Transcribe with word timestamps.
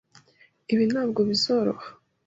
Ibi 0.73 0.83
ntabwo 0.91 1.19
bizoroha. 1.29 1.87